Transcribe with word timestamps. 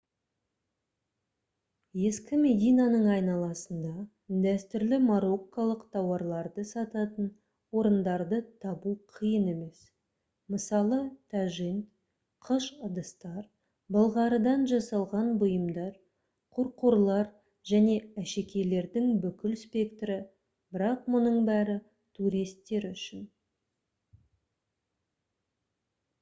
ескі 2.09 2.37
мединаның 2.43 3.03
айналасында 3.15 3.89
дәстүрлі 4.45 4.97
марокколық 5.07 5.83
тауарларды 5.97 6.63
сататын 6.69 7.27
орындарды 7.81 8.39
табу 8.65 8.93
қиын 9.17 9.45
емес 9.51 9.83
мысалы 10.55 10.99
тажин 11.35 11.77
қыш 12.49 12.71
ыдыстар 12.89 13.45
былғарыдан 13.97 14.65
жасалған 14.73 15.29
бұйымдар 15.45 15.93
қорқорлар 16.57 17.31
және 17.73 18.01
әшекейлердің 18.23 19.15
бүкіл 19.27 19.57
спектрі 19.67 20.19
бірақ 20.79 21.05
мұның 21.17 21.39
бәрі 21.53 21.77
туристер 22.21 22.91
үшін 22.93 23.23